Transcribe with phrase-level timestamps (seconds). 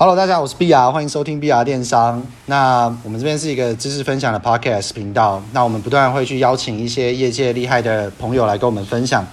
[0.00, 2.22] Hello，大家好，我是 BR，欢迎收听 BR 电商。
[2.46, 5.42] 那我们这边是一个知识分享的 Podcast 频道。
[5.50, 9.26] 那我们不断会去邀请一些业界厉害的朋友来跟我们分享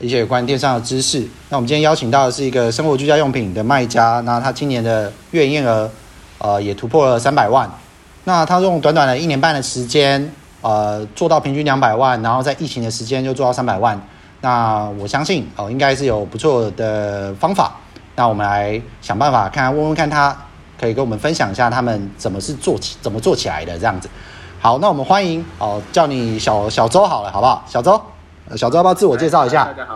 [0.00, 1.20] 一些有关电商的知识。
[1.50, 5.88] 那我们今天邀请到的是一个生活居家用品的卖家，那他今年的月营业额
[6.38, 7.70] 呃也突破了三百万。
[8.24, 10.28] 那他用短短的一年半的时间，
[10.62, 13.96] 呃，做到平均两百万，然后在疫情的时间就做到三百万。
[14.40, 17.76] 那我相信哦，应该是有不错的方法。
[18.18, 20.36] 那我们来想办法看，问问看他
[20.76, 24.10] 可以跟我们分享一下他们怎么是做起，怎么做起来的这样子。
[24.60, 27.64] 好，那我们欢迎哦，叫你小小周好了，好不好？
[27.68, 27.92] 小周，
[28.56, 29.66] 小周要不要自我介绍一下？
[29.66, 29.94] 大家好，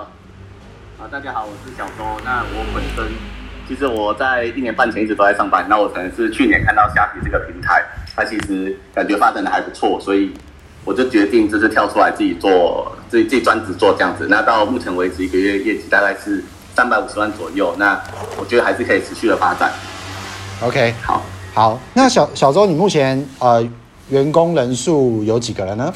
[1.00, 2.04] 啊，大家好，我是小周。
[2.24, 3.12] 那我本身
[3.66, 7.82] 其实我在一年半前一直都在上班，那我可能是去年看到虾皮这个平台，
[8.14, 10.32] 它其实感觉发展的还不错，所以
[10.84, 14.28] 我就决定就是跳出来自己做，自己自己专职做这样子。
[14.30, 16.44] 那到目前为止，一个月业绩大概是。
[16.74, 18.00] 三百五十万左右，那
[18.38, 19.70] 我觉得还是可以持续的发展。
[20.62, 21.22] OK，好，
[21.52, 23.62] 好，那小小周，你目前呃
[24.08, 25.92] 员工人数有几个人呢？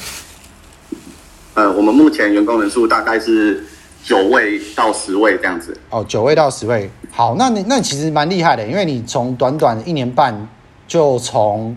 [1.55, 3.65] 呃，我们目前员工人数大概是
[4.05, 5.75] 九位到十位这样子。
[5.89, 10.49] 哦，九位到十位，好，那你那其实蛮厉害的，因为你从短短一年半
[10.87, 11.75] 就从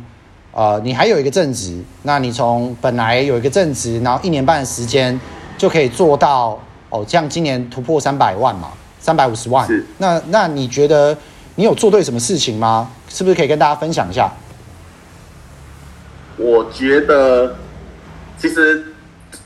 [0.52, 5.18] 呃你还有一个正职，那你从本来有一个正职，然后一年半的时间
[5.58, 8.72] 就可以做到哦，像今年突破三百万嘛。
[9.10, 11.18] 三百五十万，那那你觉得
[11.56, 12.92] 你有做对什么事情吗？
[13.10, 14.32] 是不是可以跟大家分享一下？
[16.38, 17.56] 我觉得
[18.38, 18.94] 其实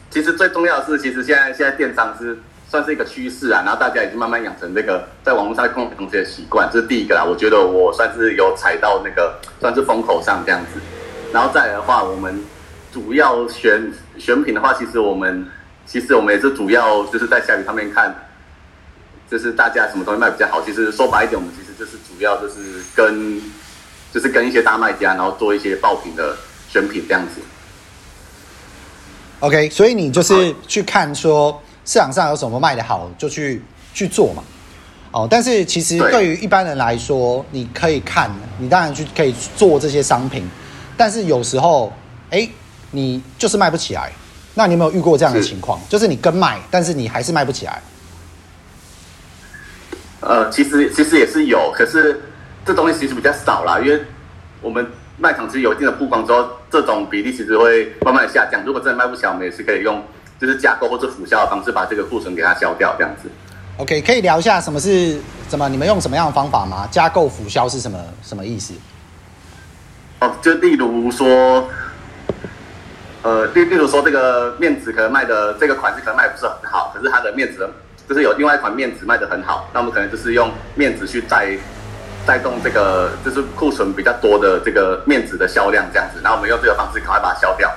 [0.09, 2.37] 其实最重要的是，其实现在现在电商是
[2.69, 7.23] 算是一个趋势啊，然后大家已经慢慢养成这个在网络上购买东西的习惯，这是第一个啦。
[7.23, 10.81] 我觉得我算是有踩到那个算是风口上这样子，
[11.31, 12.43] 然后再来的话，我们
[12.91, 15.47] 主要选选品的话，其实我们
[15.85, 18.13] 其实我们也是主要就是在下雨上面看。
[19.33, 20.61] 就是大家什么东西卖比较好？
[20.63, 23.41] 其实说白一点，我们其实就是主要就是跟，
[24.13, 26.37] 就是跟一些大卖家，然后做一些爆品的
[26.69, 27.41] 选品这样子。
[29.39, 33.59] OK，所以你就是去看说市场上有什么卖的好，就去
[33.91, 34.43] 去做嘛。
[35.09, 38.29] 哦，但是其实对于一般人来说，你可以看，
[38.59, 40.47] 你当然去可以做这些商品，
[40.95, 41.91] 但是有时候，
[42.29, 42.47] 哎，
[42.91, 44.11] 你就是卖不起来。
[44.53, 45.81] 那你有没有遇过这样的情况？
[45.89, 47.81] 就是你跟卖，但是你还是卖不起来。
[50.25, 52.21] 呃，其实其实也是有，可是
[52.65, 54.01] 这东西其实比较少啦，因为
[54.61, 54.85] 我们
[55.17, 58.63] 卖场其实有一定的曝光之后，这种比例其实会慢慢的下降。
[58.65, 60.03] 如果真的卖不起来，我们也是可以用
[60.39, 63.29] 就是加购或者辅销的方式把这个库存给它消掉，这样子。
[63.77, 65.17] OK，可以聊一下什么是
[65.47, 66.87] 怎么你们用什么样的方法吗？
[66.89, 68.73] 加购辅销是什么什么意思？
[70.19, 71.67] 哦，就例如说，
[73.23, 77.69] 呃，例例如说这个面子可能卖的这个款式可能卖不是很好，可是它的面子。
[78.07, 81.47] 就是有另外一款面纸卖的很好，那我们可能就是用面纸去带
[82.25, 87.71] 带动这个就是库存比较多的这个面纸的销量这样子，然后我们用这个方式赶快把它销掉，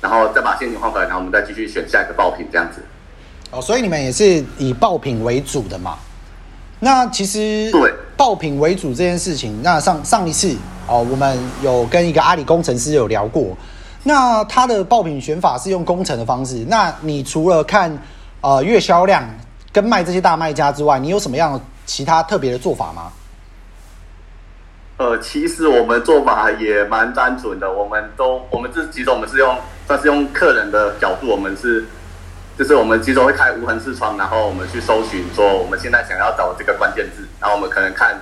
[0.00, 2.80] 然后再把现金换回来，然后我们再继续选下一个爆品这样子。
[3.50, 5.96] 哦，所以你们也是以爆品为主的嘛？
[6.80, 13.56] 那其实对爆品为主这件事情，那上上一次哦，我们有跟一个阿里工程师有聊过，
[14.04, 17.96] 那他的爆品选法是用工程的方式，那你除了看
[18.40, 19.22] 呃月销量？
[19.78, 23.12] 跟卖这些大卖家之外，你有什么样其他特别的做法吗？
[24.96, 29.56] 呃，其实我们做法也蛮单纯的，我们都我们这其实我们是用
[29.86, 31.84] 算是用客人的角度，我们是
[32.58, 38.20] 就是我们其实会开无痕视窗，然后我们去搜寻说我们现在想要找这个关键字，然后我们可能看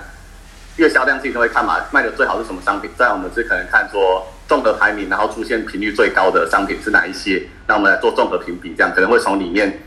[0.76, 9.80] 月销量，自己都会看嘛，卖的最好是什么商品，再我们是可能看说综合排名，然后出现频率最高的商品是哪一些，那我们来做综合评比，这样可能会从里面。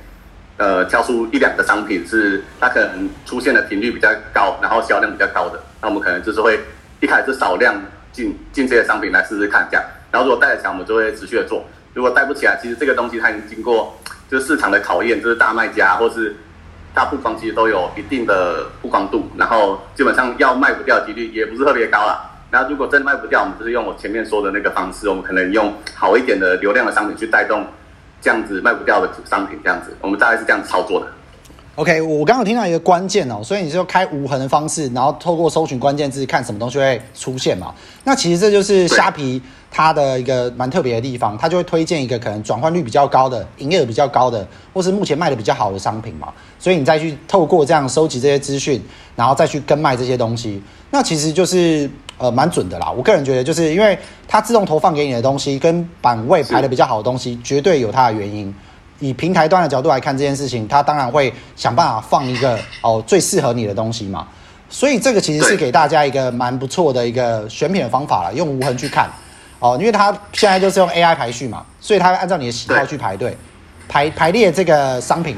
[0.59, 6.59] 呃，挑出一两个商品是它可能出现的频率比较高，然后销量比较高的，那我们可能就是会
[6.99, 7.81] 一开始少量
[8.11, 9.85] 进进这些商品来试试看，这样。
[10.11, 11.61] 然后如果带得起来，我们就会持续的做；
[11.93, 13.97] 如果带不起来，其实这个东西它已经经过
[14.29, 16.35] 就是市场的考验，就是大卖家或是
[16.93, 22.19] 大曝光其实都有一定的曝光度，然后基本上要卖不掉几率也不是特别高了。
[22.51, 27.65] 然后如果真卖不掉，我们就是用我前面说的那个方式，我们可能用好一点的流量的商品去带动。
[28.21, 31.07] 这样子卖不掉的商品，这样子，我们大概是这样操作的。
[31.79, 37.73] OK，我刚刚听到一个关键哦，所以你就开无痕的方式，然后透过搜寻关键字看什么东西会出现嘛？
[38.03, 39.41] 那其实这就是虾皮
[39.71, 46.33] 它的一个蛮特别的地方，它就会推荐一个可能转换率比较高的、营业额比较高的，或是目前卖的比较好的商品嘛。
[46.59, 48.83] 所以你再去透过这样收集这些资讯，
[49.15, 50.61] 然后再去跟卖这些东西，
[50.91, 51.89] 那其实就是。
[52.21, 52.91] 呃，蛮准的啦。
[52.91, 53.97] 我个人觉得，就是因为
[54.27, 58.53] 它自动投放给你的东西跟版位排的比较好的东西，绝对有它的原因。
[58.99, 64.27] 以平台端的角度来看这件事情，它当然会想办法放一个哦最适合你的东西嘛。
[64.69, 69.09] 所以这个其实是对给大家一个蛮不错的一个选品的方法了，用无痕去看
[69.59, 73.35] 哦，因为它现在就是用 AI 排序嘛，所以它会按照你的喜好去排队
[73.87, 75.35] 排排列这个商品，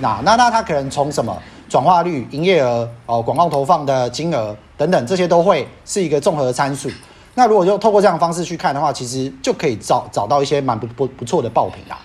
[0.00, 6.90] 那那那它可能从什么转化率、营业额、哦广告投放的金额等等这些都会是一个综合的参数。
[7.34, 11.96] 那如果就透过这样的方式去看的话，其实就可以找找到一些蛮不不不错的爆品啦。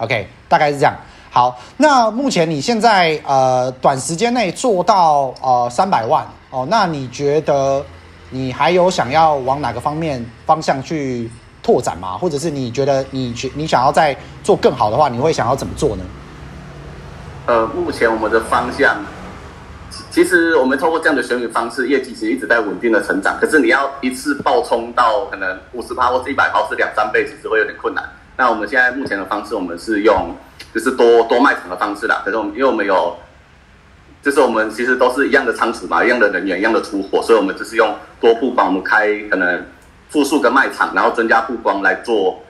[0.00, 0.94] OK，大概是这样。
[1.30, 7.84] 好，那目前你现在呃短时间内做到呃三百万哦，那你觉得
[8.30, 11.30] 你还有想要往哪个方面方向去
[11.62, 12.16] 拓展吗？
[12.16, 16.02] 或者是你觉得你觉你想要再做更好的话，你会想要怎么做呢？
[17.46, 18.96] 呃，目前我们的方向，
[20.10, 23.36] 其实我们透过这样的选举方式，业绩其实一直在稳定的成长。
[23.38, 28.02] 可是你要一次爆冲到可能五十趴或是一百趴是两三倍，其实会有点困难。
[28.40, 30.34] 那我们现在目前的方式，我们是用
[30.72, 32.22] 就是多多卖场的方式啦。
[32.24, 33.14] 可是我们因为我们有，
[34.22, 39.62] 就是我们其实都是一样的仓储嘛，一样的人员，一样的出货，所以我们就是用多曝光，我们开可能
[40.08, 42.42] 复数个卖场，然后增加曝光来做，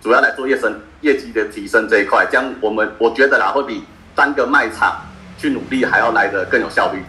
[0.00, 2.24] 主要来做业升业绩的提升这一块。
[2.30, 3.82] 这样我们我觉得啦，会比
[4.14, 5.04] 单个卖场
[5.36, 7.02] 去努力还要来的更有效率。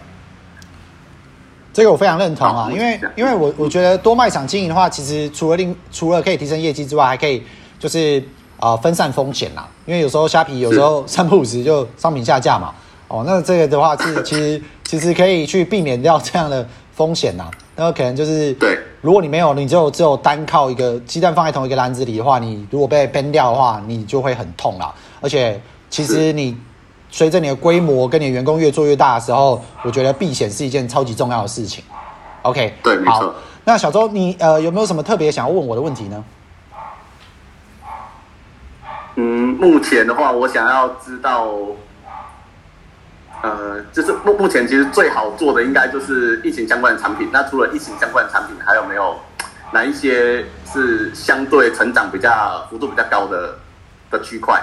[1.72, 7.40] 这个我非常认同啊，因为因为我我觉得多卖场经营的话，其实除了令除了可以提升业绩之外，还可以
[7.78, 8.22] 就是
[8.58, 9.68] 呃分散风险啦。
[9.84, 12.72] 因为有时候虾皮有时候三不五时就商品下架嘛，
[13.08, 17.50] 哦，那这个的话是 其实其实可以去避免掉这样的风险呐。
[17.76, 24.94] 那可能就是对，如果你没有，你就只有单靠一个鸡蛋放在同一个篮子里的话，你如果被 ban 掉的话，你就会很痛啦。
[25.20, 26.56] 而且其实你
[27.10, 31.84] 随着你的规模跟你的员工越做越大的时候，我觉得避险是一件超级重要的事情。
[32.42, 33.34] OK，好对没错。
[33.64, 36.24] 那小周，你呃有没有什么特别想要问我的问题呢？
[39.18, 41.48] 嗯，目前的话，我想要知道，
[43.42, 47.30] 呃，就是目目前其实最好做的应该就是疫情相关的产品。
[47.32, 49.16] 那除了疫情相关的产品，还有没有
[49.72, 53.56] 哪一些是相对成长比较幅度比较高的
[54.10, 54.62] 的区块？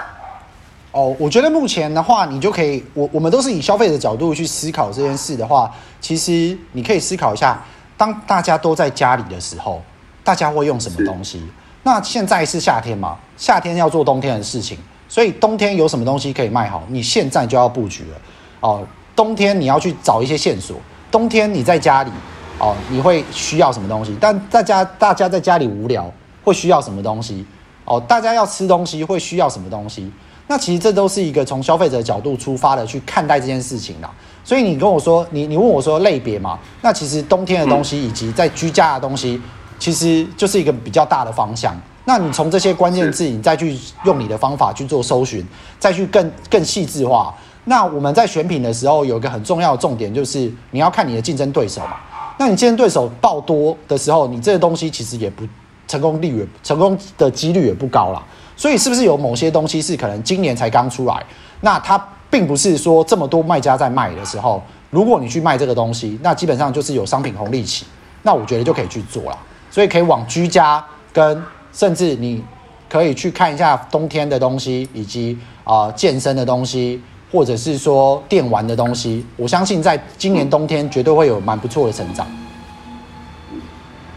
[0.92, 5.68] 哦，我觉得目前的话，你就可以，我我们都是以消费者角度去思考这件事的话，
[6.00, 7.60] 其实你可以思考一下，
[7.96, 9.82] 当大家都在家里的时候，
[10.22, 11.44] 大家会用什么东西？
[11.84, 14.76] 那现在是夏天嘛，夏天要做冬天的事情，
[15.08, 18.16] 所以冬天有什么东西可以卖好，你现在就要布局了。
[18.60, 18.82] 哦，
[19.14, 20.76] 冬天你要去找一些线索，
[21.10, 22.10] 冬天你在家里，
[22.58, 24.16] 哦，你会需要什么东西？
[24.18, 26.10] 但大家大家在家里无聊，
[26.42, 27.46] 会需要什么东西？
[27.84, 30.10] 哦，大家要吃东西会需要什么东西？
[30.46, 34.10] 那其实这都是一个从消费者角度出发的去看待这件事情啦。
[34.42, 39.40] 所以你跟我说，你你问我说类别嘛，那其实冬天的东西以及在居家的东西，
[39.78, 41.74] 其实就是一个比较大的方向。
[42.06, 45.42] 那你从这些关键字，你再去用你的方法去做搜寻，
[45.78, 47.34] 再去更更细致化。
[47.64, 51.96] 那我们在选品的时候，有一个很重要的重点，就是你要看你的竞争对手嘛。
[52.36, 55.44] 那你竞争对手爆多的时候，你这个东西其实也不
[55.88, 58.22] 成功率也成功的几率也不高啦。
[58.54, 61.24] 所以是不是有某些东西是可能今年才刚出来？
[61.62, 61.98] 那它
[62.28, 67.86] 并不是说这么多卖家在卖的时候，如果你去卖这个东西，那基本上就是有商品红利期，
[68.22, 69.38] 那我觉得就可以去做了。
[69.74, 71.42] 所以可以往居家跟
[71.72, 72.40] 甚至你
[72.88, 79.26] 可以去看一下冬天的东西，以及啊、健身的东西，或者是说电玩的东西。
[79.36, 82.24] 我相信在今年冬天绝对会有蛮不错的成长。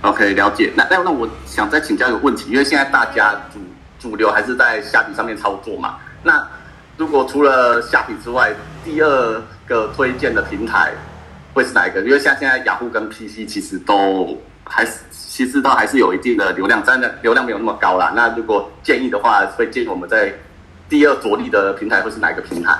[0.04, 0.72] OK，了解。
[0.76, 3.60] 那那那我想再请教一个问题，因为现在大家主
[3.98, 5.96] 主流还是在虾皮上面操作嘛。
[6.22, 6.48] 那
[6.98, 8.54] 如果除了虾皮之外，
[8.86, 10.92] 第二个推荐的平台
[11.56, 12.04] 会是哪一个？
[12.04, 15.00] 因为像现在雅虎跟 PC 其实都还是
[15.38, 18.12] 其实它还是有一定的流量，但流量没有那么高啦。
[18.16, 20.34] 那如果建议的话，会建议我们在
[20.90, 22.76] 第二着力的平台会是哪一个平台？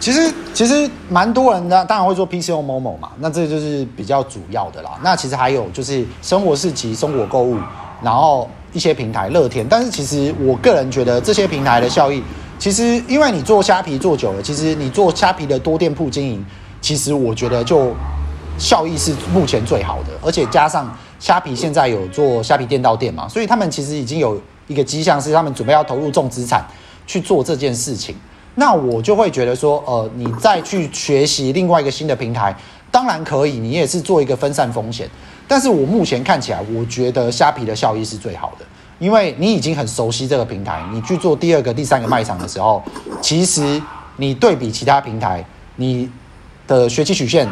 [0.00, 4.98] 其实其实蛮多人的，当然会做 PCO MOMO 嘛，那这就是比较主要的啦。
[5.04, 7.56] 那其实还有就是生活市集、生活购物，
[8.02, 9.64] 然后一些平台乐天。
[9.70, 12.20] 但是其实我个人觉得这些平台的效益，
[12.58, 16.44] 其实因为你做虾皮做久了，其实你做虾皮的多店铺经营，
[16.80, 17.94] 其实我觉得就
[18.58, 26.64] 效益是目前最好的，而且加上虾皮现在有做虾皮店到店嘛，所以他们其实已经有一个迹象是他们准备要投入重资产
[27.06, 28.16] 去做这件事情。
[28.54, 32.54] 那我就会觉得说，呃，你再去学习另外一个新的平台，
[32.90, 35.08] 当然可以，你也是做一个分散风险。
[35.46, 38.64] 但是我目前看起来，我觉得虾皮的效益是最好的，
[38.98, 42.82] 因为你已经很熟悉这个平台，你去做第二个、第三个卖场的时候，
[43.20, 43.80] 其实
[44.16, 45.44] 你对比其他平台，
[45.76, 46.10] 你
[46.66, 47.48] 的学习曲线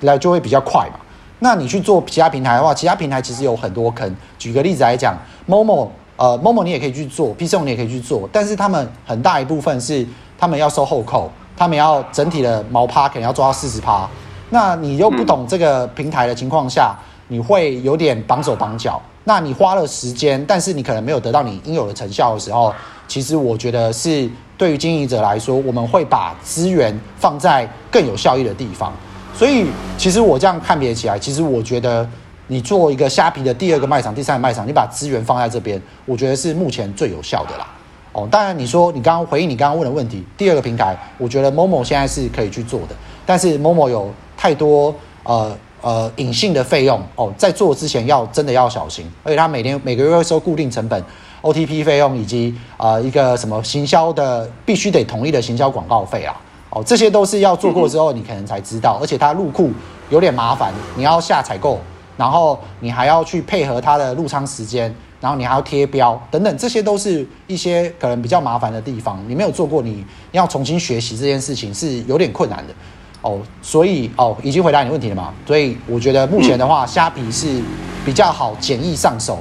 [0.00, 1.00] 来就会比较快嘛。
[1.40, 4.14] 那你去做其他平台的话，其他平台其实有很多坑。
[4.38, 5.16] 举个例子来讲
[5.48, 14.08] ，Momo，呃，Momo 你也可以去做，P 送你也可以去做，但是他们很大一部分是他们要收后扣，他们要整体的毛趴可能要做到四十趴。
[14.50, 16.96] 那你又不懂这个平台的情况下，
[17.28, 19.00] 你会有点绑手绑脚。
[19.24, 22.74] 那你花了时间，但是你可能没有得到你应有的成效的时候，
[23.06, 28.90] 其实我觉得是对于经营者来说，我们会把资源放在更有效益的地方。
[29.34, 29.66] 所以，
[29.96, 32.08] 其实我这样判别起来，其实我觉得
[32.46, 37.66] 你做一个虾皮的第二个卖场、第三个卖场，你把资源放在这边，我觉得是目前最有效的啦。
[38.12, 44.94] 哦，当然你说你刚刚回应你刚刚问的问题，第二个平台，我觉得 Momo 现在是可以去做的，但是 Momo 有太多
[45.24, 45.56] 呃。
[45.80, 51.00] 呃，隐性的费用哦，在做之前要真的要小心，而且他每天每个月会收固定成本、
[51.40, 56.34] OTP 费用以及呃一个什么行销的必须得同意的行销广告费啊，
[56.70, 59.70] 哦，这些都是要做过之后你可能才知道，而且它入库
[60.10, 61.80] 有点麻烦，你要下采购，
[62.16, 72.74] 然后你还要去配合它的入仓时间，然后你还要贴标等等，这些都是一些可能比较麻烦的地方，你没有做过，你要重新学习这件事情是有点困难的。
[73.20, 75.34] 哦，所以哦，已经回答你问题了嘛？
[75.46, 77.60] 所以我觉得目前的话，虾皮是
[78.04, 79.40] 比较好、简易上手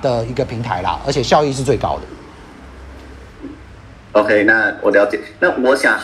[0.00, 2.02] 的一个平台啦，而且效益是最高的。
[4.12, 5.20] OK，那我了解。
[5.40, 5.98] 那我想，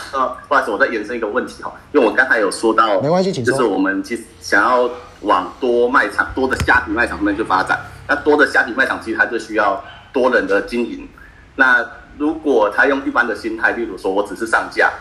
[0.47, 3.51] 不好意思，我再延伸一个问题哈，因为我刚才有说到，没关系，请说。
[3.53, 4.89] 就是我们其实想要
[5.21, 7.79] 往多卖场、多的虾皮卖场上面去发展。
[8.07, 9.83] 那多的虾皮卖场其实它就需要
[10.13, 11.07] 多人的经营。
[11.55, 11.85] 那
[12.17, 14.91] 如果他用一般的心态，例如说我只是上架。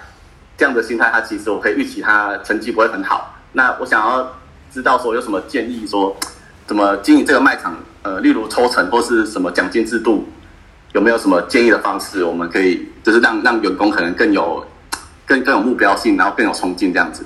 [0.57, 3.35] 这样的心态，他其实我可以预期他成绩不会很好。
[3.55, 4.37] 那我想要
[4.73, 6.17] 知道说有什么建议，说
[6.65, 7.77] 怎么经营这个卖场？
[8.03, 10.29] 呃，例如抽成或是什么奖金制度，
[10.93, 12.23] 有没有什么建议的方式？
[12.23, 14.65] 我们可以就是让让员工可能更有
[15.25, 17.25] 更更有目标性，然后更有冲劲这样子。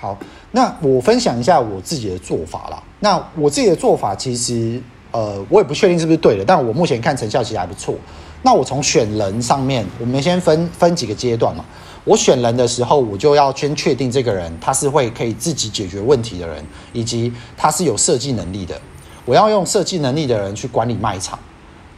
[0.00, 0.18] 好，
[0.50, 2.82] 那我分享一下我自己的做法啦。
[3.00, 4.80] 那我自己的做法其实
[5.12, 7.94] 呃，我也不确定是不是对的，但我目前看成效其实还不错。
[8.42, 11.64] 那我从选人上面，我们先分分几个阶段嘛。
[12.04, 18.78] 我选人的时候，我就要先确定这个人他是会可以自己解决问题的人，以及他是有设计能力的。
[19.24, 21.38] 我要用设计能力的人去管理卖场。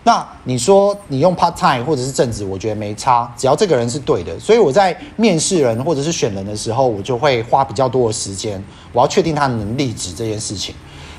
[0.06, 4.38] 那你说你用 part time 或者是正职，我觉得没差，只要这个人是对的。
[4.38, 10.72] 所以我在面试人或者是选人的时候，我就会花比较多的时间，我要确定他的能力值这件事情。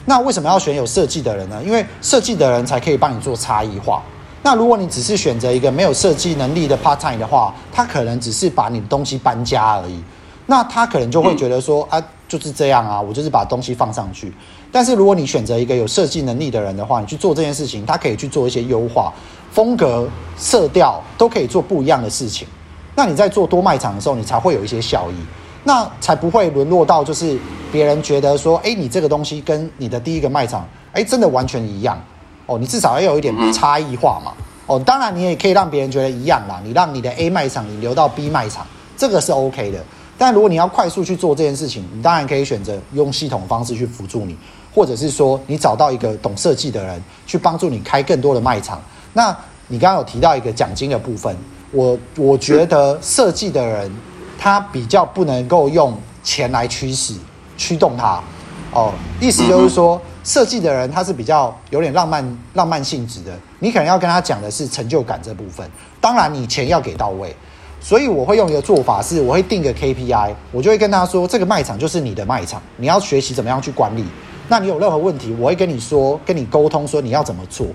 [0.06, 1.62] 那为什么要选有设计的人呢？
[1.66, 4.02] 因为设计的人才可以帮你做差异化。
[4.42, 10.02] 那如果你只是选择一个没有设计能力的 part time 的话，他可能只是把你的东西搬家而已。
[10.46, 14.34] 那他可能就会觉得说啊，就是这样啊，我就是把东西放上去。
[14.72, 19.14] 但是如果你选择一个有设计能力的人的话，你去做这件事情，他可以去做一些优化，
[19.52, 20.08] 风格、
[20.38, 22.48] 色调都可以做不一样的事情。
[22.96, 25.16] 那你在做多卖场的时候，你才会有一些效益，
[25.64, 27.40] 那才不会沦落到就是
[27.72, 31.98] 别人觉得说，哎，你这个东西跟你的第一个卖场，哎，真的完全一样。
[32.46, 34.34] 哦，你至少要有一点差异化嘛。
[34.66, 36.60] 哦，当然你也可以让别人觉得一样啦。
[36.64, 38.66] 你让你的 A 卖场你留到 B 卖场，
[38.98, 39.84] 这个是 OK 的。
[40.18, 44.36] 但如果你要快速去做这件事情，你当然可以选择用系统方式去辅助你，
[44.74, 48.82] 或者是说你找到一个懂设计的人去帮助你开更多的卖场。
[49.14, 49.36] 那
[49.68, 51.36] 你刚刚有提到一个奖金的部分，
[51.72, 53.92] 我我觉得设计的人
[54.38, 57.14] 他比较不能够用钱来驱使
[57.58, 58.22] 驱动他。
[58.74, 60.02] 哦，意思就是说。
[60.24, 65.66] 设计的人他是比较有点浪漫、浪漫性质的，你可能要跟他讲的是成就感这部分。
[66.02, 67.34] 当然，你钱要给到位，
[67.80, 74.04] 所以我会用一个做法是，我会定个 KPI，我就会跟他说，这个卖场就是你的卖场，你要学习怎么样去管理。
[74.50, 77.68] 那你有任何问题，我会跟你说，跟你沟通说你要怎么做。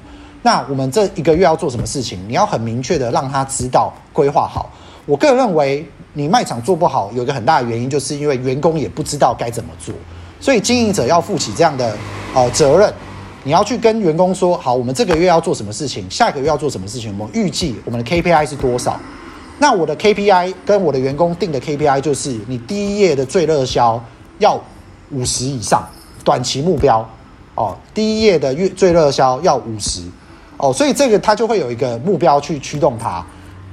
[0.43, 4.71] 那我们这一个月要做什么事情，你要很明确的让他知道，规划好。
[5.07, 9.95] 我个人认为，你卖场做不好，有一个很大的原因，就是因为员工也不知道该怎么做。
[10.41, 11.97] 所以经营者要负起这样的
[12.35, 12.93] 呃责任，
[13.45, 18.99] 你要去跟员工说好，我们这个月要做什么事情，下个月要做什么事情，我们预计我们的 KPI 是多少？
[19.59, 24.03] 那我的 KPI 跟我的员工定的 KPI 就是你第一页的最热销
[24.39, 24.61] 要
[25.11, 25.83] 五十以上，
[26.25, 27.09] 短期目标
[27.55, 30.03] 哦，第一页的月最热销要五十
[30.57, 33.25] 哦，所以这个他就会有一个目标去驱动他，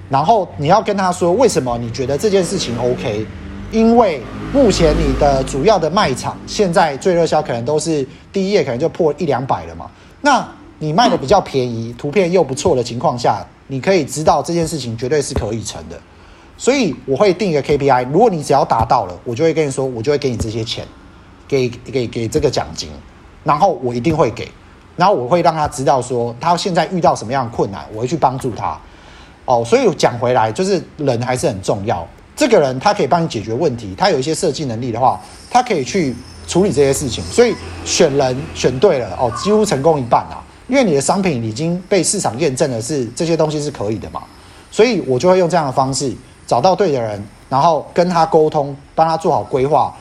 [0.09, 3.25] 然后你要跟他说为什么你觉得这件事情 OK。
[3.71, 4.19] 因为
[4.51, 9.85] 目前你的主要的卖场现在最热销可能都是第一页可能就破一两百了嘛，
[10.21, 10.43] 那
[10.79, 15.97] 你卖的比较便宜，图片又不错的情况下，你可以知道这件事情绝对是可以成的，
[16.57, 20.83] 所以我会定一个 KPI，如果你只要达到了，我就会跟你说，我就会给你这些钱，
[21.47, 22.89] 给给给这个奖金，
[23.43, 24.49] 然后我一定会给，
[24.97, 28.75] 然后我会让他知道说他现在遇到什么样的困难，我会去帮助他。
[29.45, 32.07] 哦，所以讲回来就是人还是很重要。
[32.35, 35.21] 这个人他可以帮你解决问题，他有一些设计能力的话，
[35.51, 36.15] 他可以去
[36.47, 37.23] 处理这些事情。
[37.25, 37.53] 所以
[37.85, 40.41] 选人选对了哦，几乎成功一半啊！
[40.69, 44.21] 因为你的商品已经被市场验证了，是这些东西是可以的嘛。
[44.71, 46.13] 所以我就会用这样的方式
[46.45, 49.93] 找到对的人，然后跟他沟通，帮他做好规划，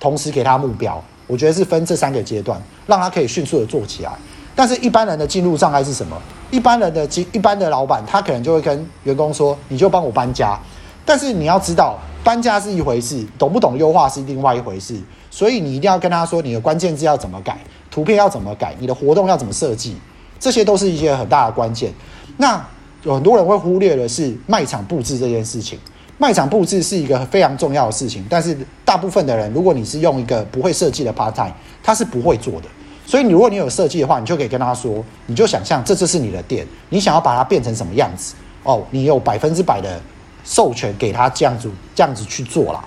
[0.00, 1.00] 同时给他目标。
[1.26, 4.12] 我觉得是分这三个阶段，让他可以迅速的做起来。
[4.54, 6.16] 但是一般人的进入障碍是什么？
[6.50, 10.58] 一般人的一般的老板，他可能就会跟员工说：“你就帮我搬家。”
[11.04, 14.94] 但是你要知道，搬家是一回事，懂不懂优化是另外一回事。
[15.30, 17.58] 所以你一定要跟他说，你的关键字要怎么改，
[17.96, 19.96] 图片要怎么改，你的活动要怎么设计，
[20.38, 21.90] 这些都是一些很大的关键。
[22.36, 22.62] 那
[23.04, 25.78] 有很多人会忽略的是卖场布置这件事情。
[26.18, 32.68] 卖场布置是一个非常重要的事情，但是大部分的人，如果你是用一个不会设计的 part time，他是不会做的。
[33.06, 39.98] 所以你如果你有设计的话，你就可以跟他说，你就想象这就是你的店，你想要把它变成什么样子哦，你有百分之百的
[40.44, 42.84] 授权给他这样子这样子去做啦。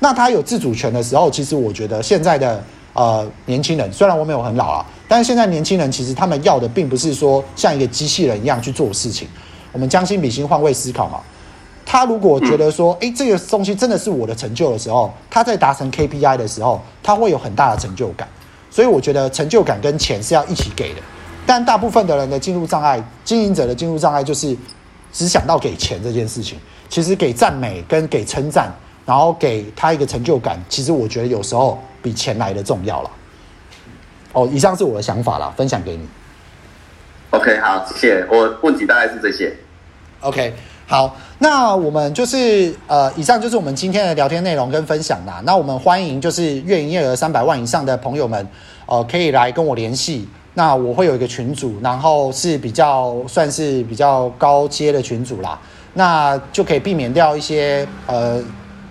[0.00, 2.60] 那他有自主权的时候，其实我觉得现在的
[3.00, 9.26] 呃年轻人，虽然我没有很老啊，但是现在年轻人其实他们要的并不是说像一个机器人一样去做事情，
[9.72, 11.18] 我们将心比心，换位思考嘛。
[11.86, 18.28] 他如果觉得说，哎，这个东西真的是我的成就的时候，他在达成 KPI 的时候，他会有很大的成就感。
[18.70, 21.00] 所以我觉得成就感跟钱是要一起给的。
[21.46, 24.54] 但大部分的人的进入障碍，经营者的进入障碍就是
[25.10, 26.58] 只想到给钱这件事情。
[26.90, 28.70] 其实给赞美跟给称赞，
[29.10, 33.10] 然后给他一个成就感，其实我觉得有时候比钱来的重要了。
[34.32, 36.06] 哦，以上是我的想法啦，分享给你。
[37.30, 38.24] OK，好，谢谢。
[38.30, 39.52] 我问题大概是这些。
[40.20, 40.54] OK。
[40.86, 45.42] 好，那我们就是呃，以上就是我们今天的聊天内容跟分享啦。
[45.44, 48.46] 那我们欢迎就是月营业额三百万以上的朋友们，
[48.86, 50.28] 呃，可以来跟我联系。
[50.54, 55.58] 那我会有一个群组，然后是比较算是比较高阶的群组啦。
[55.94, 58.40] 那就可以避免掉一些呃，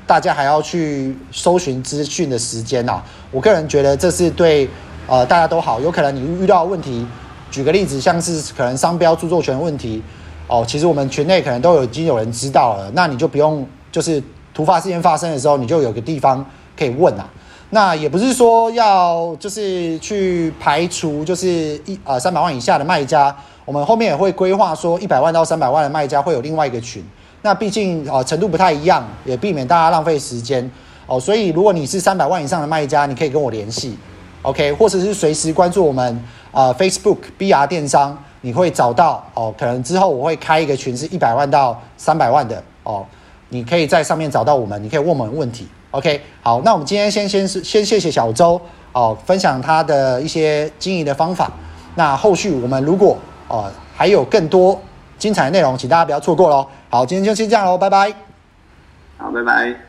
[0.10, 3.00] 大家还要去搜寻资讯的时间呐。
[3.30, 4.68] 我个人觉得这是对
[5.06, 5.80] 呃大家都好。
[5.80, 7.06] 有可能你遇到问题，
[7.52, 10.02] 举个例子，像是可能商标著作权问题。
[10.48, 14.20] 哦，其实我们群内可能都有已经有人知道了，那你就不用就是
[14.52, 16.44] 突发事件发生的时候，你就有个地方
[16.76, 17.30] 可以问啊。
[17.70, 27.04] 那也不是说要就是去排除就是一呃三百万以下的卖家，我们后面也会规划说一百万到三百万的卖家会有另外一个群。
[27.42, 30.70] 那毕竟呃程度不太一样，也避免大家浪费时间
[31.06, 31.20] 哦。
[31.20, 33.98] 所以如果你是三百万以上的卖家，你可以跟我联系
[34.42, 38.18] ，OK，或者是随时关注我们啊 Facebook BR 电商。
[38.42, 43.06] 你会找到哦，可能之后我会开一个群，是一百万到三百万的哦，
[43.50, 45.68] 你可以在上面找到我们，你可以问我们问题。
[45.92, 48.58] OK，好，那我们今天先先是先谢谢小周
[48.94, 51.52] 哦，分享他的一些经营的方法。
[51.96, 53.18] 那后续我们如果
[53.50, 54.80] 哦还有更多
[55.18, 56.66] 精彩的内容，请大家不要错过喽。
[56.90, 58.12] 好，今天就先这样喽，拜拜。
[59.18, 59.89] 好，拜拜。